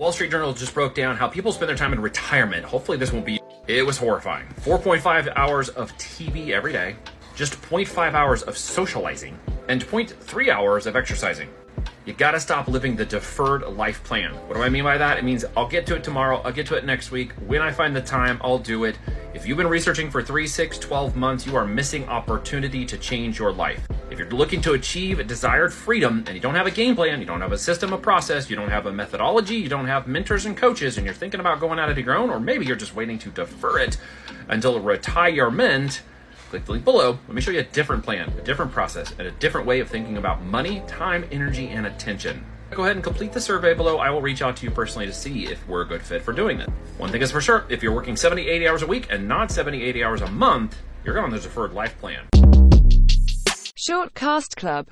Wall 0.00 0.12
Street 0.12 0.30
Journal 0.30 0.54
just 0.54 0.72
broke 0.72 0.94
down 0.94 1.14
how 1.14 1.28
people 1.28 1.52
spend 1.52 1.68
their 1.68 1.76
time 1.76 1.92
in 1.92 2.00
retirement. 2.00 2.64
Hopefully, 2.64 2.96
this 2.96 3.12
won't 3.12 3.26
be. 3.26 3.38
It 3.68 3.84
was 3.84 3.98
horrifying. 3.98 4.46
4.5 4.62 5.30
hours 5.36 5.68
of 5.68 5.94
TV 5.98 6.52
every 6.52 6.72
day, 6.72 6.96
just 7.36 7.60
0.5 7.60 8.14
hours 8.14 8.42
of 8.42 8.56
socializing, 8.56 9.38
and 9.68 9.84
0.3 9.84 10.48
hours 10.48 10.86
of 10.86 10.96
exercising. 10.96 11.50
You 12.06 12.14
gotta 12.14 12.40
stop 12.40 12.66
living 12.66 12.96
the 12.96 13.04
deferred 13.04 13.60
life 13.76 14.02
plan. 14.02 14.30
What 14.48 14.54
do 14.54 14.62
I 14.62 14.70
mean 14.70 14.84
by 14.84 14.96
that? 14.96 15.18
It 15.18 15.24
means 15.24 15.44
I'll 15.54 15.68
get 15.68 15.84
to 15.88 15.96
it 15.96 16.02
tomorrow, 16.02 16.40
I'll 16.46 16.52
get 16.52 16.66
to 16.68 16.76
it 16.76 16.86
next 16.86 17.10
week. 17.10 17.32
When 17.46 17.60
I 17.60 17.70
find 17.70 17.94
the 17.94 18.00
time, 18.00 18.40
I'll 18.42 18.58
do 18.58 18.84
it. 18.84 18.96
If 19.34 19.46
you've 19.46 19.58
been 19.58 19.68
researching 19.68 20.10
for 20.10 20.22
3, 20.22 20.46
6, 20.46 20.78
12 20.78 21.14
months, 21.14 21.46
you 21.46 21.56
are 21.56 21.66
missing 21.66 22.08
opportunity 22.08 22.86
to 22.86 22.96
change 22.96 23.38
your 23.38 23.52
life. 23.52 23.86
If 24.10 24.18
you're 24.18 24.28
looking 24.30 24.60
to 24.62 24.72
achieve 24.72 25.24
desired 25.28 25.72
freedom 25.72 26.24
and 26.26 26.34
you 26.34 26.40
don't 26.40 26.56
have 26.56 26.66
a 26.66 26.70
game 26.70 26.96
plan, 26.96 27.20
you 27.20 27.26
don't 27.26 27.40
have 27.40 27.52
a 27.52 27.58
system 27.58 27.92
of 27.92 28.02
process, 28.02 28.50
you 28.50 28.56
don't 28.56 28.68
have 28.68 28.86
a 28.86 28.92
methodology, 28.92 29.54
you 29.54 29.68
don't 29.68 29.86
have 29.86 30.08
mentors 30.08 30.46
and 30.46 30.56
coaches, 30.56 30.96
and 30.96 31.06
you're 31.06 31.14
thinking 31.14 31.38
about 31.38 31.60
going 31.60 31.78
out 31.78 31.96
it 31.96 32.04
your 32.04 32.16
own, 32.16 32.28
or 32.28 32.40
maybe 32.40 32.66
you're 32.66 32.74
just 32.74 32.96
waiting 32.96 33.20
to 33.20 33.30
defer 33.30 33.78
it 33.78 33.98
until 34.48 34.80
retirement, 34.80 36.02
click 36.48 36.64
the 36.64 36.72
link 36.72 36.84
below. 36.84 37.20
Let 37.28 37.34
me 37.34 37.40
show 37.40 37.52
you 37.52 37.60
a 37.60 37.64
different 37.64 38.02
plan, 38.02 38.28
a 38.30 38.42
different 38.42 38.72
process, 38.72 39.12
and 39.16 39.28
a 39.28 39.30
different 39.30 39.68
way 39.68 39.78
of 39.78 39.88
thinking 39.88 40.16
about 40.16 40.42
money, 40.42 40.82
time, 40.88 41.24
energy, 41.30 41.68
and 41.68 41.86
attention. 41.86 42.44
Go 42.72 42.82
ahead 42.82 42.96
and 42.96 43.04
complete 43.04 43.32
the 43.32 43.40
survey 43.40 43.74
below. 43.74 43.98
I 43.98 44.10
will 44.10 44.22
reach 44.22 44.42
out 44.42 44.56
to 44.56 44.64
you 44.64 44.72
personally 44.72 45.06
to 45.06 45.12
see 45.12 45.46
if 45.46 45.66
we're 45.68 45.82
a 45.82 45.86
good 45.86 46.02
fit 46.02 46.22
for 46.22 46.32
doing 46.32 46.58
it. 46.60 46.68
One 46.98 47.12
thing 47.12 47.22
is 47.22 47.30
for 47.30 47.40
sure 47.40 47.64
if 47.68 47.80
you're 47.80 47.94
working 47.94 48.16
70, 48.16 48.48
80 48.48 48.68
hours 48.68 48.82
a 48.82 48.88
week 48.88 49.06
and 49.08 49.28
not 49.28 49.52
70, 49.52 49.82
80 49.82 50.02
hours 50.02 50.20
a 50.20 50.30
month, 50.30 50.76
you're 51.04 51.14
going 51.14 51.26
on 51.26 51.30
the 51.30 51.38
deferred 51.38 51.72
life 51.72 51.96
plan. 51.98 52.26
Short 53.90 54.14
Cast 54.14 54.56
Club 54.56 54.86